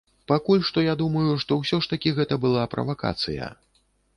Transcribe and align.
Пакуль 0.29 0.63
што 0.69 0.83
я 0.85 0.95
думаю, 1.01 1.35
што 1.45 1.59
ўсё 1.59 1.79
ж 1.87 1.91
такі 1.93 2.15
гэта 2.21 2.41
была 2.47 2.63
правакацыя. 2.73 3.53